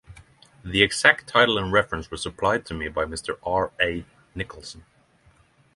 [0.65, 3.37] The exact title and reference were supplied to me by Mr.
[3.45, 3.71] R.
[3.79, 4.03] A.
[4.33, 4.83] Nicholson.